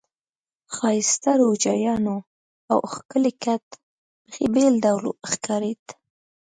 [0.75, 2.15] ښایسته روجایانو
[2.71, 3.65] او ښکلي کټ
[4.25, 5.83] بیخي بېل ډول ښکارېد.